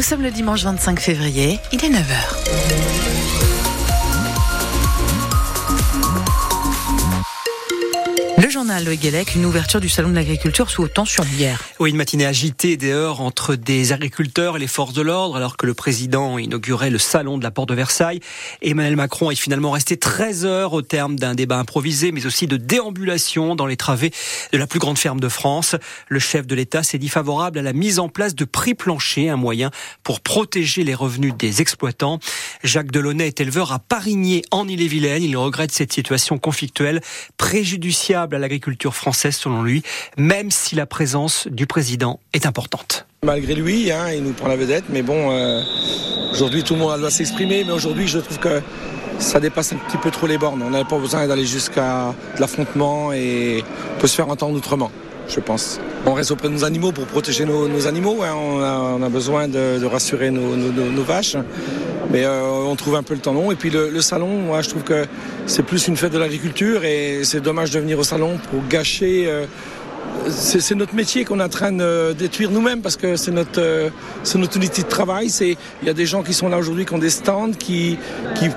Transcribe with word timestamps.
Nous 0.00 0.06
sommes 0.06 0.22
le 0.22 0.30
dimanche 0.30 0.64
25 0.64 0.98
février, 0.98 1.60
il 1.72 1.84
est 1.84 1.90
9h. 1.90 3.49
Journal 8.60 8.84
Le 8.84 8.94
Guélec, 8.94 9.36
une 9.36 9.46
ouverture 9.46 9.80
du 9.80 9.88
salon 9.88 10.10
de 10.10 10.14
l'agriculture 10.16 10.68
sous 10.68 10.82
haute 10.82 10.92
tension 10.92 11.24
hier. 11.32 11.62
Oui, 11.78 11.88
une 11.88 11.96
matinée 11.96 12.26
agitée 12.26 12.76
des 12.76 12.92
heures 12.92 13.22
entre 13.22 13.54
des 13.54 13.92
agriculteurs 13.92 14.58
et 14.58 14.60
les 14.60 14.66
forces 14.66 14.92
de 14.92 15.00
l'ordre, 15.00 15.34
alors 15.34 15.56
que 15.56 15.64
le 15.64 15.72
président 15.72 16.36
inaugurait 16.36 16.90
le 16.90 16.98
salon 16.98 17.38
de 17.38 17.42
la 17.42 17.50
porte 17.50 17.70
de 17.70 17.74
Versailles. 17.74 18.20
Emmanuel 18.60 18.96
Macron 18.96 19.30
est 19.30 19.36
finalement 19.36 19.70
resté 19.70 19.96
13 19.96 20.44
heures 20.44 20.74
au 20.74 20.82
terme 20.82 21.18
d'un 21.18 21.34
débat 21.34 21.56
improvisé, 21.56 22.12
mais 22.12 22.26
aussi 22.26 22.46
de 22.46 22.58
déambulation 22.58 23.54
dans 23.54 23.64
les 23.64 23.78
travées 23.78 24.12
de 24.52 24.58
la 24.58 24.66
plus 24.66 24.78
grande 24.78 24.98
ferme 24.98 25.20
de 25.20 25.30
France. 25.30 25.74
Le 26.08 26.18
chef 26.18 26.46
de 26.46 26.54
l'État 26.54 26.82
s'est 26.82 26.98
dit 26.98 27.08
favorable 27.08 27.58
à 27.58 27.62
la 27.62 27.72
mise 27.72 27.98
en 27.98 28.10
place 28.10 28.34
de 28.34 28.44
prix 28.44 28.74
planchers, 28.74 29.32
un 29.32 29.36
moyen 29.36 29.70
pour 30.02 30.20
protéger 30.20 30.84
les 30.84 30.94
revenus 30.94 31.32
des 31.34 31.62
exploitants. 31.62 32.18
Jacques 32.62 32.92
Delaunay 32.92 33.28
est 33.28 33.40
éleveur 33.40 33.72
à 33.72 33.78
Parigné, 33.78 34.42
en 34.50 34.68
Ille-et-Vilaine. 34.68 35.22
Il 35.22 35.38
regrette 35.38 35.72
cette 35.72 35.94
situation 35.94 36.36
conflictuelle 36.36 37.00
préjudiciable 37.38 38.34
à 38.34 38.49
l'agriculture 38.50 38.96
française 38.96 39.36
selon 39.36 39.62
lui, 39.62 39.82
même 40.18 40.50
si 40.50 40.74
la 40.74 40.84
présence 40.84 41.46
du 41.48 41.66
président 41.66 42.18
est 42.32 42.46
importante. 42.46 43.06
Malgré 43.24 43.54
lui, 43.54 43.92
hein, 43.92 44.10
il 44.12 44.24
nous 44.24 44.32
prend 44.32 44.48
la 44.48 44.56
vedette, 44.56 44.84
mais 44.88 45.02
bon, 45.02 45.30
euh, 45.30 45.62
aujourd'hui 46.32 46.64
tout 46.64 46.74
le 46.74 46.80
monde 46.80 46.98
doit 46.98 47.10
s'exprimer, 47.12 47.62
mais 47.64 47.72
aujourd'hui 47.72 48.08
je 48.08 48.18
trouve 48.18 48.38
que 48.38 48.60
ça 49.20 49.38
dépasse 49.38 49.72
un 49.72 49.76
petit 49.76 49.98
peu 49.98 50.10
trop 50.10 50.26
les 50.26 50.36
bornes. 50.36 50.62
On 50.62 50.70
n'a 50.70 50.84
pas 50.84 50.98
besoin 50.98 51.28
d'aller 51.28 51.46
jusqu'à 51.46 52.12
l'affrontement 52.40 53.12
et 53.12 53.62
on 53.96 54.00
peut 54.00 54.08
se 54.08 54.16
faire 54.16 54.28
entendre 54.28 54.56
autrement, 54.56 54.90
je 55.28 55.38
pense. 55.38 55.78
On 56.04 56.14
reste 56.14 56.32
auprès 56.32 56.48
de 56.48 56.54
nos 56.54 56.64
animaux 56.64 56.90
pour 56.90 57.06
protéger 57.06 57.44
nos, 57.44 57.86
animaux, 57.86 58.24
hein. 58.24 58.34
on, 58.34 59.02
a, 59.02 59.08
besoin 59.08 59.46
de, 59.46 59.84
rassurer 59.84 60.30
nos, 60.30 61.04
vaches 61.04 61.36
mais 62.10 62.24
euh, 62.24 62.59
on 62.70 62.76
trouve 62.76 62.96
un 62.96 63.02
peu 63.02 63.14
le 63.14 63.20
temps 63.20 63.32
long. 63.32 63.50
Et 63.50 63.56
puis 63.56 63.70
le, 63.70 64.00
salon, 64.00 64.28
moi 64.28 64.62
je 64.62 64.68
trouve 64.68 64.82
que 64.82 65.06
c'est 65.46 65.62
plus 65.62 65.88
une 65.88 65.96
fête 65.96 66.12
de 66.12 66.18
l'agriculture 66.18 66.84
et 66.84 67.20
c'est 67.24 67.40
dommage 67.40 67.70
de 67.70 67.80
venir 67.80 67.98
au 67.98 68.04
salon 68.04 68.38
pour 68.50 68.66
gâcher. 68.68 69.24
Euh, 69.26 69.46
c'est 70.28 70.74
notre 70.74 70.94
métier 70.94 71.24
qu'on 71.24 71.40
est 71.40 71.44
en 71.44 71.48
train 71.48 71.72
de 71.72 72.14
détruire 72.18 72.50
nous-mêmes 72.50 72.80
parce 72.82 72.96
que 72.96 73.16
c'est 73.16 73.30
notre, 73.30 73.60
euh, 73.60 73.90
notre 74.34 74.56
unité 74.56 74.82
de 74.82 74.88
travail. 74.88 75.30
Il 75.40 75.56
y 75.86 75.90
a 75.90 75.94
des 75.94 76.06
gens 76.06 76.22
qui 76.22 76.34
sont 76.34 76.48
là 76.48 76.58
aujourd'hui 76.58 76.84
qui 76.84 76.94
ont 76.94 76.98
des 76.98 77.10
stands, 77.10 77.52
qui, 77.52 77.98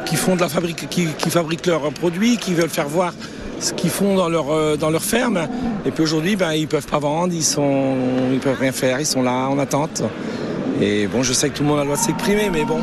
qui, 0.05 0.15
font 0.15 0.35
de 0.35 0.41
la 0.41 0.49
fabrique, 0.49 0.89
qui, 0.89 1.29
fabriquent 1.29 1.67
leurs 1.67 1.91
produits, 1.93 2.37
qui 2.37 2.53
veulent 2.53 2.69
faire 2.69 2.87
voir 2.87 3.13
ce 3.59 3.73
qu'ils 3.73 3.91
font 3.91 4.15
dans 4.15 4.29
leur, 4.29 4.77
dans 4.77 4.89
leur 4.89 5.03
ferme. 5.03 5.47
Et 5.85 5.91
puis 5.91 6.03
aujourd'hui, 6.03 6.35
ben, 6.35 6.53
ils 6.53 6.67
peuvent 6.67 6.87
pas 6.87 6.99
vendre, 6.99 7.33
ils 7.33 7.61
ne 7.61 8.33
ils 8.33 8.39
peuvent 8.39 8.59
rien 8.59 8.71
faire, 8.71 8.99
ils 8.99 9.05
sont 9.05 9.21
là 9.21 9.47
en 9.47 9.59
attente. 9.59 10.03
Et 10.81 11.07
bon, 11.07 11.23
je 11.23 11.33
sais 11.33 11.49
que 11.49 11.57
tout 11.57 11.63
le 11.63 11.69
monde 11.69 11.79
a 11.79 11.81
le 11.83 11.87
droit 11.87 11.97
de 11.97 12.03
s'exprimer, 12.03 12.49
mais 12.51 12.65
bon, 12.65 12.79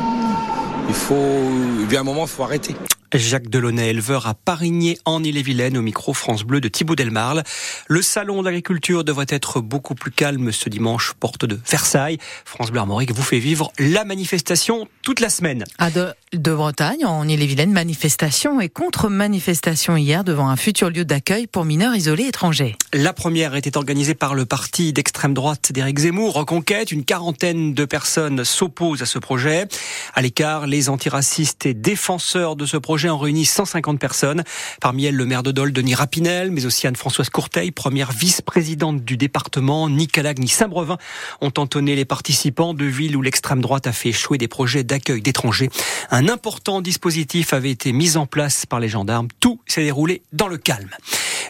il 0.91 0.95
faut, 0.95 1.15
il 1.15 1.91
y 1.91 1.95
a 1.95 2.01
un 2.01 2.03
moment, 2.03 2.23
il 2.23 2.27
faut 2.27 2.43
arrêter. 2.43 2.75
Jacques 3.13 3.49
Delaunay, 3.49 3.89
éleveur 3.89 4.27
à 4.27 4.33
Parigné 4.33 4.97
en 5.05 5.23
Ille-et-Vilaine, 5.23 5.77
au 5.77 5.81
micro 5.81 6.13
France 6.13 6.43
Bleu 6.43 6.61
de 6.61 6.67
Thibaut 6.67 6.95
Delmarle. 6.95 7.43
Le 7.87 8.01
salon 8.01 8.41
d'agriculture 8.43 9.03
devrait 9.03 9.25
être 9.27 9.59
beaucoup 9.59 9.95
plus 9.95 10.11
calme 10.11 10.51
ce 10.51 10.69
dimanche, 10.69 11.13
porte 11.19 11.45
de 11.45 11.59
Versailles. 11.69 12.19
France 12.45 12.71
Bleu 12.71 12.79
Armorique 12.79 13.13
vous 13.13 13.23
fait 13.23 13.39
vivre 13.39 13.71
la 13.79 14.05
manifestation 14.05 14.87
toute 15.03 15.19
la 15.19 15.29
semaine. 15.29 15.65
À 15.77 15.89
de, 15.91 16.13
Bretagne, 16.53 17.05
en 17.05 17.27
Ille-et-Vilaine, 17.27 17.71
manifestation 17.71 18.61
et 18.61 18.69
contre-manifestation 18.69 19.97
hier 19.97 20.23
devant 20.23 20.47
un 20.47 20.55
futur 20.55 20.89
lieu 20.89 21.03
d'accueil 21.03 21.47
pour 21.47 21.65
mineurs 21.65 21.95
isolés 21.95 22.27
étrangers. 22.27 22.75
La 22.93 23.11
première 23.11 23.55
était 23.55 23.75
organisée 23.75 24.15
par 24.15 24.35
le 24.35 24.45
parti 24.45 24.93
d'extrême 24.93 25.33
droite 25.33 25.71
d'Éric 25.73 25.99
Zemmour, 25.99 26.33
Reconquête. 26.33 26.91
Une 26.91 27.03
quarantaine 27.03 27.73
de 27.73 27.85
personnes 27.85 28.45
s'opposent 28.45 29.01
à 29.01 29.05
ce 29.05 29.19
projet. 29.19 29.67
À 30.13 30.21
l'écart, 30.21 30.67
les 30.67 30.87
antiracistes 30.87 31.65
et 31.65 31.73
défenseurs 31.73 32.55
de 32.55 32.65
ce 32.65 32.77
projet 32.77 33.00
en 33.09 33.17
réunit 33.17 33.45
150 33.45 33.99
personnes. 33.99 34.43
Parmi 34.79 35.05
elles, 35.05 35.15
le 35.15 35.25
maire 35.25 35.43
de 35.43 35.51
Dole, 35.51 35.71
Denis 35.71 35.95
Rapinel, 35.95 36.51
mais 36.51 36.65
aussi 36.65 36.87
Anne-Françoise 36.87 37.29
Courteil, 37.29 37.71
première 37.71 38.11
vice-présidente 38.11 39.03
du 39.03 39.17
département. 39.17 39.89
Ni 39.89 40.07
Calag 40.07 40.39
ni 40.39 40.47
Saint-Brevin 40.47 40.97
ont 41.41 41.53
entonné 41.57 41.95
les 41.95 42.05
participants 42.05 42.73
de 42.73 42.85
villes 42.85 43.15
où 43.15 43.21
l'extrême 43.21 43.61
droite 43.61 43.87
a 43.87 43.93
fait 43.93 44.09
échouer 44.09 44.37
des 44.37 44.47
projets 44.47 44.83
d'accueil 44.83 45.21
d'étrangers. 45.21 45.69
Un 46.09 46.27
important 46.27 46.81
dispositif 46.81 47.53
avait 47.53 47.71
été 47.71 47.93
mis 47.93 48.17
en 48.17 48.25
place 48.25 48.65
par 48.65 48.79
les 48.79 48.89
gendarmes. 48.89 49.27
Tout 49.39 49.59
s'est 49.67 49.83
déroulé 49.83 50.21
dans 50.33 50.47
le 50.47 50.57
calme. 50.57 50.89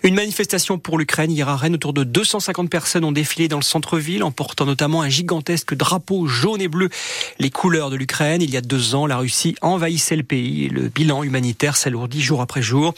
Une 0.03 0.15
manifestation 0.15 0.79
pour 0.79 0.97
l'Ukraine 0.97 1.29
hier 1.29 1.47
à 1.47 1.55
Rennes. 1.55 1.75
Autour 1.75 1.93
de 1.93 2.03
250 2.03 2.69
personnes 2.69 3.03
ont 3.03 3.11
défilé 3.11 3.47
dans 3.47 3.57
le 3.57 3.63
centre-ville 3.63 4.23
en 4.23 4.31
portant 4.31 4.65
notamment 4.65 5.01
un 5.03 5.09
gigantesque 5.09 5.75
drapeau 5.75 6.25
jaune 6.25 6.61
et 6.61 6.67
bleu, 6.67 6.89
les 7.37 7.51
couleurs 7.51 7.91
de 7.91 7.95
l'Ukraine. 7.95 8.41
Il 8.41 8.49
y 8.49 8.57
a 8.57 8.61
deux 8.61 8.95
ans, 8.95 9.05
la 9.05 9.17
Russie 9.17 9.55
envahissait 9.61 10.15
le 10.15 10.23
pays 10.23 10.69
le 10.69 10.89
bilan 10.89 11.23
humanitaire 11.23 11.40
s'alourdit 11.73 12.21
jour 12.21 12.41
après 12.41 12.61
jour. 12.61 12.93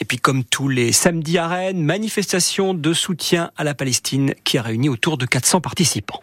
Et 0.00 0.04
puis 0.04 0.18
comme 0.18 0.44
tous 0.44 0.68
les 0.68 0.92
samedis 0.92 1.38
à 1.38 1.48
Rennes, 1.48 1.82
manifestation 1.82 2.74
de 2.74 2.92
soutien 2.92 3.50
à 3.56 3.64
la 3.64 3.74
Palestine 3.74 4.34
qui 4.44 4.58
a 4.58 4.62
réuni 4.62 4.88
autour 4.88 5.18
de 5.18 5.26
400 5.26 5.60
participants. 5.60 6.22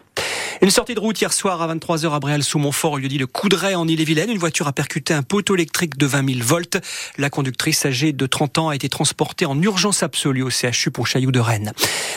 Une 0.62 0.70
sortie 0.70 0.94
de 0.94 1.00
route 1.00 1.20
hier 1.20 1.32
soir 1.32 1.60
à 1.60 1.74
23h 1.74 2.10
à 2.10 2.20
Bréal-sous-Montfort, 2.20 2.92
au 2.92 2.98
lieu-dit 2.98 3.18
de 3.18 3.26
Coudray 3.26 3.74
en 3.74 3.86
Ille-et-Vilaine. 3.86 4.30
Une 4.30 4.38
voiture 4.38 4.66
a 4.66 4.72
percuté 4.72 5.12
un 5.12 5.22
poteau 5.22 5.56
électrique 5.56 5.98
de 5.98 6.06
20 6.06 6.34
000 6.34 6.40
volts. 6.42 6.78
La 7.18 7.28
conductrice 7.28 7.84
âgée 7.84 8.12
de 8.12 8.26
30 8.26 8.58
ans 8.58 8.68
a 8.70 8.74
été 8.74 8.88
transportée 8.88 9.44
en 9.44 9.60
urgence 9.60 10.02
absolue 10.02 10.42
au 10.42 10.50
CHU 10.50 10.90
Pontchaillou 10.90 11.32
de 11.32 11.40
Rennes. 11.40 11.72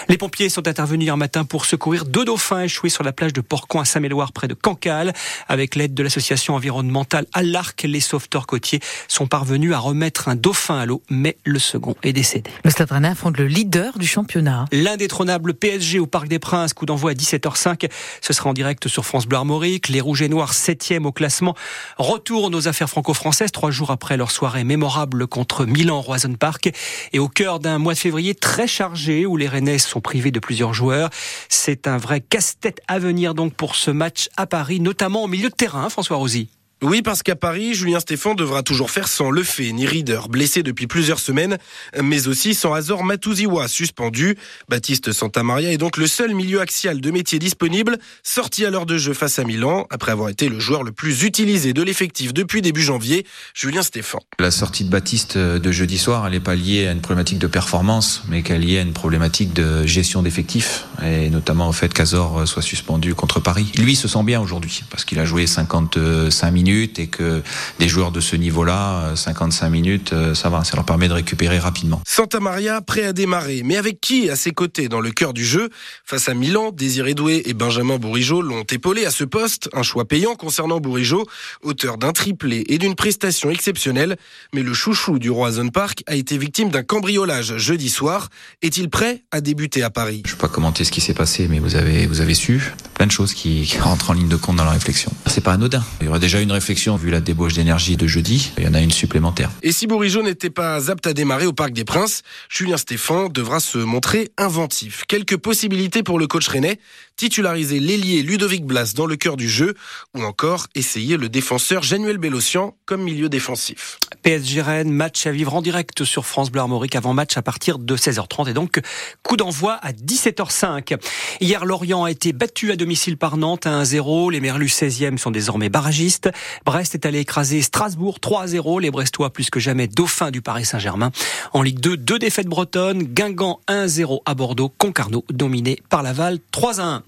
Les 0.08 0.18
pompiers 0.18 0.48
sont 0.48 0.68
intervenus 0.68 1.06
hier 1.06 1.18
matin 1.18 1.44
pour 1.44 1.66
secourir 1.66 2.06
deux 2.06 2.24
dauphins 2.24 2.62
échoués 2.62 2.90
sur 2.90 3.04
la 3.04 3.12
plage 3.12 3.34
de 3.34 3.42
Porcon 3.42 3.82
à 3.82 3.86
Saint-Méloire 3.86 4.32
près 4.32 4.48
de 4.48 4.54
Cancale. 4.54 5.14
Avec 5.50 5.76
l'aide 5.76 5.94
de 5.94 6.04
l'association 6.04 6.56
environnementale 6.56 7.26
à 7.34 7.44
l'Arc, 7.44 7.84
les 7.84 8.00
sauveteurs 8.00 8.48
côtiers 8.48 8.80
sont 9.10 9.28
parvenus 9.28 9.74
à 9.74 9.80
remettre 9.80 10.30
un 10.30 10.36
dauphin 10.36 10.78
à 10.78 10.86
l'eau, 10.86 11.02
mais 11.10 11.38
le 11.44 11.60
second 11.60 11.96
est 12.04 12.14
décédé. 12.14 12.50
Le 12.64 12.72
Stade 12.72 12.92
Rennais 12.92 13.10
affronte 13.10 13.38
le 13.38 13.48
leader 13.48 13.98
du 13.98 14.08
championnat. 14.08 14.66
L'indétrônable 14.72 15.54
PSG 15.54 16.00
au 16.00 16.06
Parc 16.06 16.30
des 16.30 16.40
Princes, 16.40 16.74
coup 16.74 16.86
d'envoi 16.86 17.12
à 17.12 17.14
17h05. 17.14 17.87
Ce 18.22 18.34
sera 18.34 18.50
en 18.50 18.54
direct 18.54 18.88
sur 18.88 19.06
France 19.06 19.26
Bleu 19.26 19.38
Armorique. 19.38 19.90
Les 19.90 20.02
Rouges 20.02 20.22
et 20.22 20.30
Noirs, 20.30 20.54
septième 20.54 21.06
au 21.06 21.12
classement, 21.12 21.56
retournent 21.98 22.56
aux 22.56 22.68
affaires 22.68 22.90
franco-françaises 22.90 23.52
trois 23.52 23.72
jours 23.72 23.92
après 23.92 24.18
leur 24.18 24.32
soirée 24.32 24.64
mémorable 24.64 25.28
contre 25.28 25.66
Milan 25.66 26.02
Roison 26.02 26.34
Park. 26.34 26.70
Et 27.14 27.20
au 27.20 27.28
cœur 27.28 27.60
d'un 27.60 27.78
mois 27.78 27.94
de 27.94 28.00
février 28.00 28.36
très 28.36 28.68
chargé 28.68 29.26
où 29.26 29.38
les 29.38 29.48
Rennais 29.48 29.78
sont 29.78 30.02
privés 30.02 30.32
de 30.32 30.40
plusieurs 30.40 30.74
joueurs. 30.74 31.10
C'est 31.50 31.88
un 31.88 31.98
vrai 31.98 32.22
casse-tête 32.22 32.82
à 32.88 33.00
venir 33.00 33.34
donc 33.34 33.54
pour 33.54 33.76
ce 33.76 33.92
match 33.92 34.30
à 34.38 34.46
Paris, 34.46 34.80
notamment 34.80 35.24
au 35.24 35.28
milieu 35.28 35.50
de 35.50 35.56
terrain, 35.56 35.90
François 35.90 36.18
Rosy. 36.18 36.50
Oui, 36.84 37.02
parce 37.02 37.24
qu'à 37.24 37.36
Paris, 37.36 37.74
Julien 37.74 38.00
Stéphan 38.00 38.36
devra 38.36 38.62
toujours 38.62 38.92
faire 38.92 39.08
sans 39.08 39.32
Lefebvre 39.32 39.74
ni 39.74 39.88
Rieder, 39.88 40.20
blessé 40.30 40.62
depuis 40.62 40.86
plusieurs 40.86 41.18
semaines, 41.18 41.58
mais 42.04 42.28
aussi 42.28 42.54
sans 42.54 42.74
Azor 42.74 43.04
Matouziwa, 43.04 43.68
suspendu. 43.68 44.38
Baptiste 44.70 45.12
Santamaria 45.12 45.72
est 45.72 45.78
donc 45.78 45.98
le 45.98 46.06
seul 46.06 46.36
milieu 46.36 46.62
axial 46.62 47.02
de 47.02 47.10
métier 47.10 47.40
disponible, 47.40 47.98
sorti 48.22 48.64
à 48.64 48.70
l'heure 48.70 48.86
de 48.86 49.00
jeu 49.00 49.16
face 49.16 49.40
à 49.40 49.44
Milan, 49.44 49.88
après 49.90 50.12
avoir 50.12 50.30
été 50.30 50.50
le 50.50 50.60
joueur 50.60 50.84
le 50.84 50.92
plus 50.92 51.24
utilisé 51.24 51.74
de 51.74 51.82
l'effectif 51.82 52.32
depuis 52.32 52.62
début 52.62 52.84
janvier, 52.84 53.26
Julien 53.56 53.82
Stéphan. 53.82 54.20
La 54.38 54.52
sortie 54.52 54.84
de 54.84 54.92
Baptiste 54.92 55.36
de 55.36 55.72
jeudi 55.72 55.98
soir, 55.98 56.28
elle 56.28 56.34
n'est 56.34 56.40
pas 56.40 56.54
liée 56.54 56.86
à 56.86 56.92
une 56.92 57.02
problématique 57.02 57.40
de 57.40 57.48
performance, 57.48 58.22
mais 58.30 58.44
qu'elle 58.44 58.62
est 58.62 58.68
liée 58.68 58.78
à 58.78 58.84
une 58.84 58.94
problématique 58.94 59.52
de 59.52 59.84
gestion 59.88 60.22
d'effectifs, 60.22 60.86
et 61.04 61.32
notamment 61.32 61.70
au 61.70 61.74
fait 61.74 61.92
qu'Azor 61.92 62.48
soit 62.48 62.62
suspendu 62.62 63.16
contre 63.16 63.40
Paris. 63.40 63.72
Lui 63.80 63.96
se 63.96 64.08
sent 64.08 64.22
bien 64.22 64.40
aujourd'hui, 64.40 64.84
parce 64.92 65.06
qu'il 65.06 65.18
a 65.18 65.26
joué 65.26 65.48
55 65.48 66.52
minutes 66.52 66.67
et 66.68 67.08
que 67.08 67.42
des 67.80 67.88
joueurs 67.88 68.12
de 68.12 68.20
ce 68.20 68.36
niveau-là, 68.36 69.16
55 69.16 69.66
euh, 69.66 69.70
minutes, 69.70 70.14
euh, 70.14 70.36
ça 70.36 70.50
va, 70.50 70.64
ça 70.64 70.76
leur 70.76 70.86
permet 70.86 71.08
de 71.08 71.14
récupérer 71.14 71.60
rapidement. 71.60 72.02
Santa 72.06 72.40
Maria 72.40 72.82
prêt 72.82 73.04
à 73.04 73.14
démarrer, 73.14 73.62
mais 73.64 73.78
avec 73.78 74.02
qui 74.02 74.30
à 74.30 74.36
ses 74.36 74.52
côtés 74.52 74.90
dans 74.90 75.00
le 75.00 75.12
cœur 75.12 75.34
du 75.34 75.46
jeu? 75.46 75.70
Face 76.04 76.28
à 76.28 76.34
Milan, 76.34 76.72
Désiré 76.72 77.14
Doué 77.14 77.44
et 77.46 77.54
Benjamin 77.54 77.98
Bourigeau 77.98 78.42
l'ont 78.42 78.64
épaulé 78.64 79.06
à 79.06 79.12
ce 79.12 79.24
poste, 79.24 79.70
un 79.74 79.84
choix 79.84 80.06
payant 80.06 80.36
concernant 80.36 80.80
Bourigeau, 80.80 81.26
auteur 81.62 81.98
d'un 81.98 82.12
triplé 82.12 82.66
et 82.68 82.78
d'une 82.78 82.96
prestation 82.96 83.50
exceptionnelle, 83.50 84.18
mais 84.54 84.64
le 84.64 84.74
chouchou 84.74 85.20
du 85.20 85.30
Roison 85.30 85.70
Park 85.70 86.04
a 86.08 86.16
été 86.16 86.38
victime 86.38 86.70
d'un 86.70 86.84
cambriolage 86.84 87.58
jeudi 87.58 87.90
soir. 87.90 88.30
Est-il 88.62 88.90
prêt 88.90 89.24
à 89.32 89.40
débuter 89.40 89.84
à 89.84 89.90
Paris? 89.90 90.24
Je 90.26 90.32
ne 90.32 90.36
vais 90.36 90.42
pas 90.42 90.48
commenter 90.50 90.84
ce 90.84 90.92
qui 90.92 91.00
s'est 91.00 91.14
passé, 91.14 91.48
mais 91.50 91.60
vous 91.60 91.76
avez, 91.76 92.08
vous 92.08 92.20
avez 92.20 92.34
su 92.34 92.74
plein 92.94 93.08
de 93.08 93.12
choses 93.12 93.34
qui, 93.34 93.62
qui 93.62 93.80
rentrent 93.80 94.10
en 94.10 94.14
ligne 94.14 94.28
de 94.28 94.36
compte 94.36 94.58
dans 94.58 94.66
la 94.66 94.72
réflexion. 94.72 95.12
C'est 95.28 95.44
pas 95.44 95.54
anodin. 95.54 95.84
Il 96.02 96.08
y 96.08 96.10
aura 96.10 96.20
déjà 96.20 96.42
une 96.42 96.52
vu 96.98 97.10
la 97.10 97.20
débauche 97.20 97.54
d'énergie 97.54 97.98
de 97.98 98.08
jeudi. 98.08 98.52
Il 98.58 98.64
y 98.64 98.68
en 98.68 98.74
a 98.74 98.82
une 98.82 98.92
supplémentaire. 98.92 99.50
Et 99.64 99.72
si 99.72 99.88
Bourigeau 99.88 100.24
n'était 100.24 100.50
pas 100.50 100.92
apte 100.92 101.08
à 101.08 101.14
démarrer 101.14 101.46
au 101.46 101.54
Parc 101.54 101.72
des 101.74 101.84
Princes, 101.84 102.24
Julien 102.50 102.78
Stéphan 102.78 103.30
devra 103.30 103.60
se 103.60 103.78
montrer 103.78 104.30
inventif. 104.38 105.04
Quelques 105.08 105.38
possibilités 105.38 106.04
pour 106.04 106.20
le 106.20 106.28
coach 106.28 106.48
rennais. 106.48 106.80
Titulariser 107.18 107.80
l'ailier 107.80 108.22
Ludovic 108.22 108.64
Blas 108.64 108.94
dans 108.96 109.08
le 109.08 109.16
cœur 109.16 109.38
du 109.38 109.50
jeu 109.50 109.74
ou 110.16 110.24
encore 110.24 110.68
essayer 110.76 111.18
le 111.18 111.30
défenseur 111.30 111.82
Januel 111.82 112.20
Bélocian 112.20 112.76
comme 112.86 113.02
milieu 113.02 113.28
défensif. 113.28 113.98
PSG 114.22 114.62
Rennes, 114.62 114.92
match 114.92 115.26
à 115.26 115.32
vivre 115.32 115.56
en 115.56 115.62
direct 115.62 116.04
sur 116.04 116.26
France 116.26 116.52
Bleu 116.52 116.62
Armorique 116.62 116.96
avant 116.96 117.14
match 117.14 117.36
à 117.36 117.42
partir 117.42 117.80
de 117.80 117.98
16h30 117.98 118.50
et 118.50 118.54
donc 118.54 118.80
coup 119.24 119.36
d'envoi 119.36 119.74
à 119.74 119.92
17h05. 119.94 120.98
Hier, 121.42 121.66
Lorient 121.66 122.04
a 122.04 122.12
été 122.12 122.34
battu 122.34 122.72
à 122.72 122.76
domicile 122.76 123.18
par 123.18 123.38
Nantes 123.38 123.66
à 123.66 123.82
1-0. 123.82 124.32
Les 124.32 124.40
Merlus 124.40 124.68
16e 124.68 125.18
sont 125.18 125.32
désormais 125.32 125.70
barragistes. 125.70 126.30
Brest 126.66 126.94
est 126.94 127.06
allé 127.06 127.20
écraser 127.20 127.62
Strasbourg 127.64 128.20
3-0. 128.22 128.80
Les 128.82 128.92
Brestois 128.92 129.32
plus 129.32 129.50
que 129.50 129.60
jamais 129.60 129.88
dauphins 129.88 130.30
du 130.30 130.42
Paris 130.42 130.66
Saint-Germain. 130.66 131.12
En 131.54 131.64
Ligue 131.64 131.80
2, 131.80 131.98
deux 131.98 132.20
défaites 132.20 132.48
bretonnes. 132.48 133.04
Guingamp 133.04 133.60
1-0 133.68 134.20
à 134.26 134.36
Bordeaux. 134.36 134.72
Concarneau 134.78 135.26
dominé 135.32 135.80
par 135.90 136.04
Laval 136.04 136.40
3-1. 136.54 137.02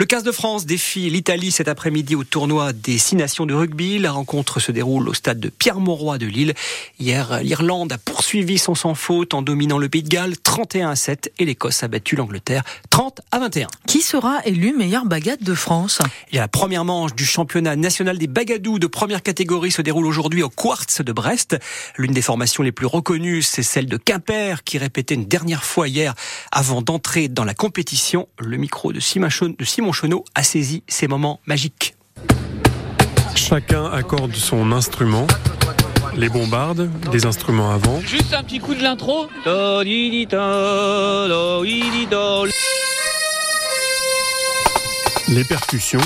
Le 0.00 0.06
15 0.06 0.22
de 0.22 0.32
France 0.32 0.64
défie 0.64 1.10
l'Italie 1.10 1.52
cet 1.52 1.68
après-midi 1.68 2.14
au 2.16 2.24
tournoi 2.24 2.72
des 2.72 2.96
Six 2.96 3.16
Nations 3.16 3.44
de 3.44 3.52
rugby. 3.52 3.98
La 3.98 4.12
rencontre 4.12 4.58
se 4.58 4.72
déroule 4.72 5.06
au 5.10 5.12
stade 5.12 5.38
de 5.38 5.50
Pierre-Mauroy 5.50 6.16
de 6.16 6.24
Lille. 6.24 6.54
Hier, 6.98 7.42
l'Irlande 7.42 7.92
a 7.92 7.98
poursuivi 7.98 8.56
son 8.56 8.74
sans 8.74 8.94
faute 8.94 9.34
en 9.34 9.42
dominant 9.42 9.76
le 9.76 9.90
Pays 9.90 10.02
de 10.02 10.08
Galles 10.08 10.38
31 10.38 10.88
à 10.88 10.96
7 10.96 11.34
et 11.38 11.44
l'Écosse 11.44 11.82
a 11.82 11.88
battu 11.88 12.16
l'Angleterre 12.16 12.62
30 12.88 13.20
à 13.30 13.40
21. 13.40 13.68
Qui 13.86 14.00
sera 14.00 14.38
élu 14.46 14.74
meilleur 14.74 15.04
bagade 15.04 15.42
de 15.42 15.52
France? 15.52 15.98
Et 16.32 16.38
la 16.38 16.48
première 16.48 16.86
manche 16.86 17.14
du 17.14 17.26
championnat 17.26 17.76
national 17.76 18.16
des 18.16 18.26
bagadous 18.26 18.78
de 18.78 18.86
première 18.86 19.22
catégorie 19.22 19.70
se 19.70 19.82
déroule 19.82 20.06
aujourd'hui 20.06 20.42
au 20.42 20.48
Quartz 20.48 21.02
de 21.02 21.12
Brest. 21.12 21.58
L'une 21.98 22.12
des 22.12 22.22
formations 22.22 22.62
les 22.62 22.72
plus 22.72 22.86
reconnues, 22.86 23.42
c'est 23.42 23.62
celle 23.62 23.84
de 23.84 23.98
Quimper 23.98 24.64
qui 24.64 24.78
répétait 24.78 25.14
une 25.14 25.26
dernière 25.26 25.62
fois 25.62 25.88
hier 25.88 26.14
avant 26.52 26.80
d'entrer 26.80 27.28
dans 27.28 27.44
la 27.44 27.52
compétition. 27.52 28.28
Le 28.38 28.56
micro 28.56 28.94
de 28.94 29.00
Simon 29.00 29.28
Chonneau 29.92 30.24
a 30.34 30.42
saisi 30.42 30.82
ces 30.88 31.08
moments 31.08 31.40
magiques. 31.46 31.94
Chacun 33.34 33.86
accorde 33.86 34.34
son 34.34 34.72
instrument. 34.72 35.26
Les 36.16 36.28
bombardes, 36.28 36.90
des 37.10 37.26
instruments 37.26 37.70
avant. 37.70 38.00
Juste 38.00 38.34
un 38.34 38.42
petit 38.42 38.58
coup 38.58 38.74
de 38.74 38.82
l'intro. 38.82 39.28
Les 45.28 45.44
percussions. 45.44 46.00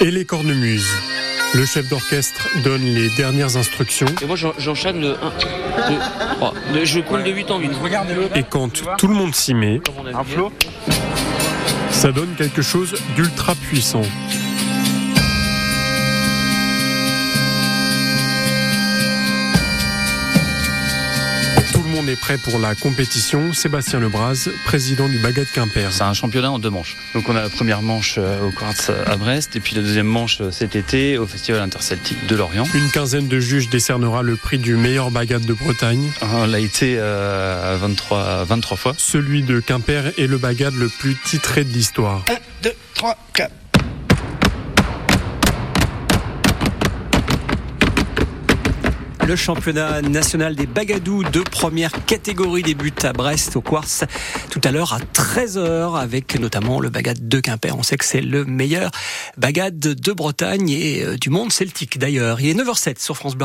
Et 0.00 0.10
les 0.10 0.24
cornemuses. 0.24 0.94
Le 1.54 1.64
chef 1.64 1.88
d'orchestre 1.88 2.46
donne 2.62 2.82
les 2.82 3.08
dernières 3.16 3.56
instructions. 3.56 4.06
Et 4.20 4.26
moi 4.26 4.36
j'enchaîne 4.58 5.00
le 5.00 5.12
1, 5.12 5.14
2, 5.14 5.96
3. 6.36 6.54
Je 6.84 7.00
coule 7.00 7.24
de 7.24 7.30
8 7.30 7.50
en 7.50 7.58
8. 7.58 7.70
Et 8.34 8.42
quand 8.42 8.82
tout 8.98 9.08
le 9.08 9.14
monde 9.14 9.34
s'y 9.34 9.54
met, 9.54 9.80
ça 11.90 12.12
donne 12.12 12.34
quelque 12.36 12.60
chose 12.60 12.94
d'ultra 13.16 13.54
puissant. 13.54 14.02
Est 22.08 22.16
prêt 22.16 22.38
pour 22.38 22.58
la 22.58 22.74
compétition. 22.74 23.52
Sébastien 23.52 24.00
Lebras, 24.00 24.48
président 24.64 25.08
du 25.08 25.18
Bagat 25.18 25.44
Quimper. 25.44 25.92
C'est 25.92 26.02
un 26.02 26.12
championnat 26.12 26.50
en 26.50 26.58
deux 26.58 26.70
manches. 26.70 26.96
Donc 27.14 27.28
on 27.28 27.36
a 27.36 27.42
la 27.42 27.48
première 27.48 27.82
manche 27.82 28.16
euh, 28.18 28.46
au 28.46 28.50
Quartz 28.50 28.90
à 29.06 29.16
Brest 29.16 29.56
et 29.56 29.60
puis 29.60 29.74
la 29.74 29.82
deuxième 29.82 30.06
manche 30.06 30.40
euh, 30.40 30.50
cet 30.50 30.76
été 30.76 31.18
au 31.18 31.26
Festival 31.26 31.60
Interceltique 31.60 32.26
de 32.26 32.36
Lorient. 32.36 32.64
Une 32.74 32.90
quinzaine 32.90 33.28
de 33.28 33.40
juges 33.40 33.68
décernera 33.68 34.22
le 34.22 34.36
prix 34.36 34.58
du 34.58 34.76
meilleur 34.76 35.10
Bagat 35.10 35.40
de 35.40 35.52
Bretagne. 35.52 36.10
On 36.22 36.46
l'a 36.46 36.60
été 36.60 36.96
euh, 36.98 37.76
23, 37.80 38.44
23 38.44 38.76
fois. 38.76 38.94
Celui 38.96 39.42
de 39.42 39.60
Quimper 39.60 40.12
est 40.18 40.26
le 40.26 40.38
Bagat 40.38 40.70
le 40.70 40.88
plus 40.88 41.16
titré 41.16 41.64
de 41.64 41.72
l'histoire. 41.72 42.24
1, 42.28 42.34
2, 42.64 42.72
3, 42.94 43.16
4. 43.34 43.52
Le 49.28 49.36
championnat 49.36 50.00
national 50.00 50.56
des 50.56 50.66
bagadous 50.66 51.22
de 51.22 51.40
première 51.40 51.92
catégorie 52.06 52.62
débute 52.62 53.04
à 53.04 53.12
Brest 53.12 53.56
au 53.56 53.60
Quartz 53.60 54.04
tout 54.48 54.60
à 54.64 54.70
l'heure 54.70 54.94
à 54.94 55.00
13h 55.00 56.00
avec 56.00 56.40
notamment 56.40 56.80
le 56.80 56.88
bagad 56.88 57.28
de 57.28 57.38
Quimper. 57.38 57.76
On 57.76 57.82
sait 57.82 57.98
que 57.98 58.06
c'est 58.06 58.22
le 58.22 58.46
meilleur 58.46 58.90
bagad 59.36 59.78
de 59.78 60.12
Bretagne 60.12 60.70
et 60.70 61.04
euh, 61.04 61.16
du 61.18 61.28
monde 61.28 61.52
celtique 61.52 61.98
d'ailleurs. 61.98 62.40
Il 62.40 62.48
est 62.48 62.54
9h07 62.54 63.02
sur 63.02 63.18
France 63.18 63.36
Bleu. 63.36 63.44